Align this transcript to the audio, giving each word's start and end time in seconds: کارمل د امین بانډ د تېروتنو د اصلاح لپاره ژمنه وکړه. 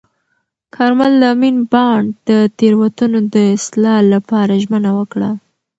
کارمل 0.75 1.11
د 1.21 1.23
امین 1.33 1.57
بانډ 1.71 2.07
د 2.29 2.31
تېروتنو 2.57 3.19
د 3.33 3.35
اصلاح 3.57 3.99
لپاره 4.13 4.59
ژمنه 4.63 4.91
وکړه. 4.99 5.29